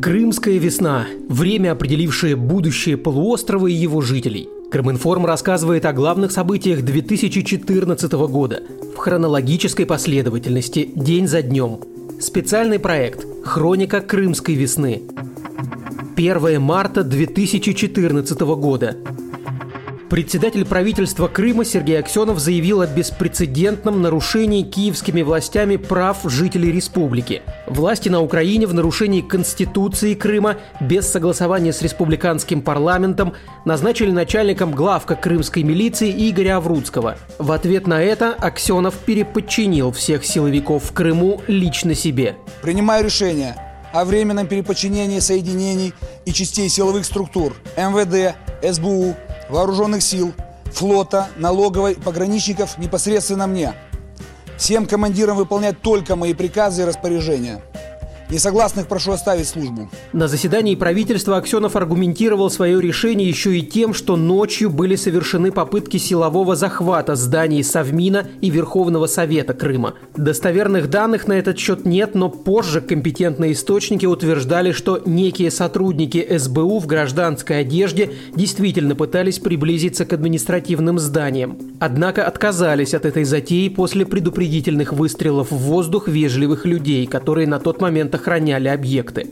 [0.00, 4.48] Крымская весна– время, определившее будущее полуострова и его жителей.
[4.70, 8.62] Крыминформ рассказывает о главных событиях 2014 года
[8.94, 11.80] в хронологической последовательности, день за днем.
[12.18, 15.02] Специальный проект «Хроника Крымской весны».
[16.16, 18.96] 1 марта 2014 года.
[20.10, 27.42] Председатель правительства Крыма Сергей Аксенов заявил о беспрецедентном нарушении киевскими властями прав жителей республики.
[27.68, 33.34] Власти на Украине в нарушении Конституции Крыма без согласования с республиканским парламентом
[33.64, 37.16] назначили начальником главка крымской милиции Игоря Аврудского.
[37.38, 42.34] В ответ на это Аксенов переподчинил всех силовиков в Крыму лично себе.
[42.62, 43.54] Принимаю решение
[43.92, 49.16] о временном переподчинении соединений и частей силовых структур МВД, СБУ,
[49.50, 50.32] вооруженных сил,
[50.72, 53.74] флота, налоговой, пограничников непосредственно мне.
[54.56, 57.62] Всем командирам выполнять только мои приказы и распоряжения.
[58.30, 59.90] Несогласных прошу оставить службу.
[60.12, 65.96] На заседании правительства Аксенов аргументировал свое решение еще и тем, что ночью были совершены попытки
[65.96, 69.94] силового захвата зданий Совмина и Верховного Совета Крыма.
[70.16, 76.78] Достоверных данных на этот счет нет, но позже компетентные источники утверждали, что некие сотрудники СБУ
[76.78, 81.58] в гражданской одежде действительно пытались приблизиться к административным зданиям.
[81.80, 87.80] Однако отказались от этой затеи после предупредительных выстрелов в воздух вежливых людей, которые на тот
[87.80, 89.26] момент охраняли объекты.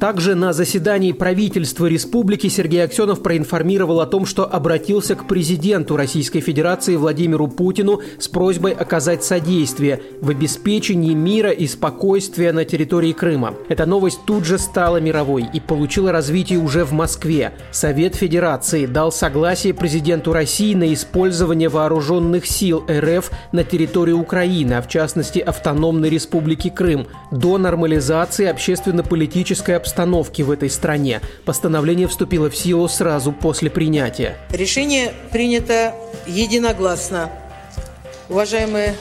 [0.00, 6.40] Также на заседании правительства республики Сергей Аксенов проинформировал о том, что обратился к президенту Российской
[6.40, 13.54] Федерации Владимиру Путину с просьбой оказать содействие в обеспечении мира и спокойствия на территории Крыма.
[13.68, 17.52] Эта новость тут же стала мировой и получила развитие уже в Москве.
[17.70, 24.82] Совет Федерации дал согласие президенту России на использование вооруженных сил РФ на территории Украины, а
[24.82, 31.20] в частности Автономной Республики Крым, до нормализации общественно-политической обстановки обстановки в этой стране.
[31.44, 34.36] Постановление вступило в силу сразу после принятия.
[34.50, 35.94] Решение принято
[36.26, 37.30] единогласно.
[38.28, 38.96] Уважаемые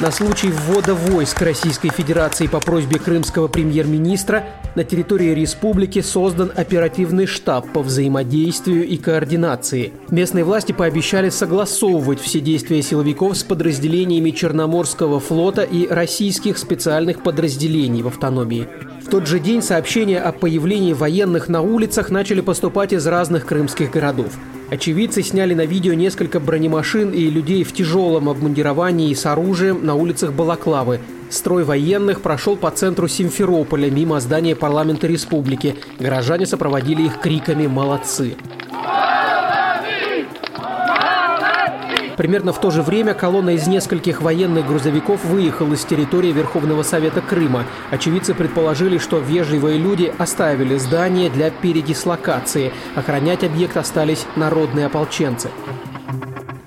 [0.00, 4.44] на случай ввода войск Российской Федерации по просьбе крымского премьер-министра
[4.76, 9.92] на территории республики создан оперативный штаб по взаимодействию и координации.
[10.10, 18.02] Местные власти пообещали согласовывать все действия силовиков с подразделениями Черноморского флота и российских специальных подразделений
[18.02, 18.68] в автономии.
[19.04, 23.90] В тот же день сообщения о появлении военных на улицах начали поступать из разных крымских
[23.90, 24.32] городов.
[24.70, 29.94] Очевидцы сняли на видео несколько бронемашин и людей в тяжелом обмундировании и с оружием на
[29.94, 31.00] улицах Балаклавы.
[31.30, 35.76] Строй военных прошел по центру Симферополя мимо здания парламента республики.
[35.98, 38.36] Горожане сопроводили их криками «Молодцы!».
[42.18, 47.20] Примерно в то же время колонна из нескольких военных грузовиков выехала с территории Верховного Совета
[47.20, 47.64] Крыма.
[47.92, 52.72] Очевидцы предположили, что вежливые люди оставили здание для передислокации.
[52.96, 55.48] Охранять объект остались народные ополченцы.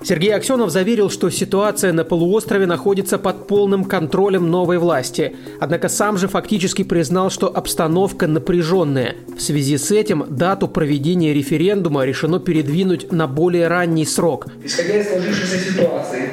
[0.04, 5.36] Сергей Аксенов заверил, что ситуация на полуострове находится под полным контролем новой власти.
[5.60, 9.14] Однако сам же фактически признал, что обстановка напряженная.
[9.36, 14.48] В связи с этим дату проведения референдума решено передвинуть на более ранний срок.
[14.64, 16.30] Исходя из сложившейся ситуации,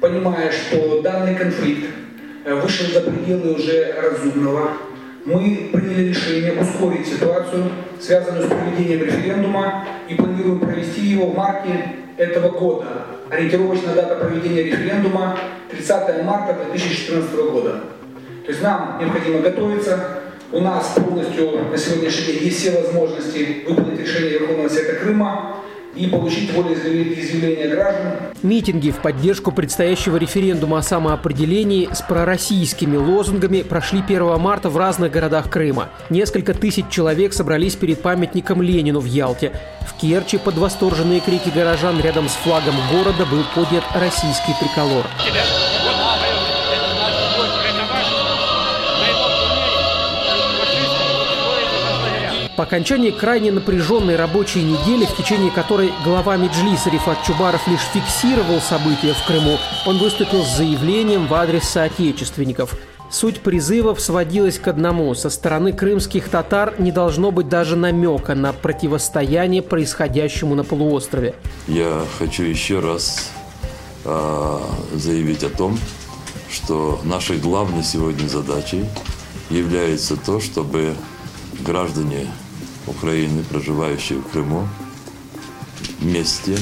[0.00, 1.90] понимая, что данный конфликт
[2.46, 4.70] э, вышел за пределы уже разумного,
[5.26, 7.64] мы приняли решение ускорить ситуацию,
[8.00, 12.86] связанную с проведением референдума, и планируем провести его в марте этого года.
[13.30, 15.38] Ориентировочная дата проведения референдума
[15.70, 17.80] 30 марта 2014 года.
[18.44, 20.18] То есть нам необходимо готовиться.
[20.50, 25.61] У нас полностью на сегодняшний день есть все возможности выполнить решение Верховного Совета Крыма
[25.94, 28.12] и получить волеизъявление граждан.
[28.42, 35.12] Митинги в поддержку предстоящего референдума о самоопределении с пророссийскими лозунгами прошли 1 марта в разных
[35.12, 35.90] городах Крыма.
[36.10, 39.52] Несколько тысяч человек собрались перед памятником Ленину в Ялте.
[39.86, 45.06] В Керчи под восторженные крики горожан рядом с флагом города был поднят российский триколор.
[52.56, 58.60] По окончании крайне напряженной рабочей недели, в течение которой глава Меджлиса Рифат Чубаров лишь фиксировал
[58.60, 59.56] события в Крыму,
[59.86, 62.76] он выступил с заявлением в адрес соотечественников.
[63.10, 65.14] Суть призывов сводилась к одному.
[65.14, 71.34] Со стороны крымских татар не должно быть даже намека на противостояние происходящему на полуострове.
[71.68, 73.30] Я хочу еще раз
[74.04, 74.58] э,
[74.94, 75.78] заявить о том,
[76.50, 78.84] что нашей главной сегодня задачей
[79.48, 80.94] является то, чтобы
[81.60, 82.26] граждане
[82.96, 84.68] Украины, проживающие в Крыму,
[86.00, 86.58] вместе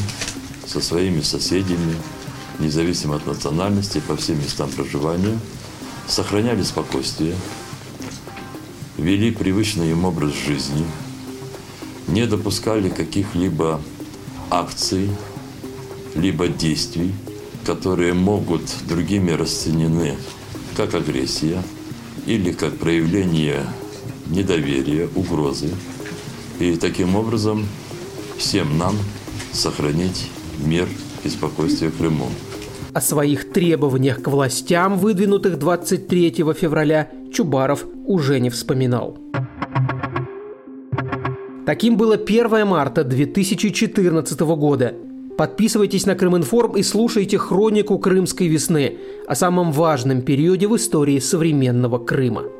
[0.67, 1.95] со своими соседями,
[2.59, 5.39] независимо от национальности, по всем местам проживания,
[6.07, 7.35] сохраняли спокойствие,
[8.97, 10.85] вели привычный им образ жизни,
[12.07, 13.81] не допускали каких-либо
[14.51, 15.11] акций,
[16.15, 17.15] либо действий,
[17.65, 20.17] которые могут другими расценены
[20.77, 21.63] как агрессия
[22.27, 23.65] или как проявление
[24.27, 25.71] недоверия, угрозы.
[26.61, 27.67] И таким образом
[28.37, 28.95] всем нам
[29.51, 30.31] сохранить
[30.63, 30.87] мир
[31.25, 32.27] и спокойствие Крыму.
[32.93, 39.17] О своих требованиях к властям, выдвинутых 23 февраля, Чубаров уже не вспоминал.
[41.65, 44.95] Таким было 1 марта 2014 года.
[45.39, 51.99] Подписывайтесь на Крыминформ и слушайте хронику Крымской весны о самом важном периоде в истории современного
[51.99, 52.60] Крыма.